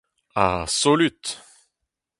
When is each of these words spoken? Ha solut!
Ha 0.39 0.45
solut! 0.79 1.23